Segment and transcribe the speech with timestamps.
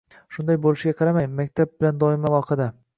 [0.37, 2.73] Shunday bo‘lishiga qaramay, maktab bilan doimiy aloqada.